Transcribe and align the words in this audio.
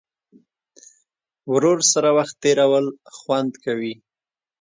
ورور 1.53 1.79
سره 1.91 2.09
وخت 2.17 2.35
تېرول 2.43 2.85
خوند 3.17 3.51
کوي. 3.65 3.93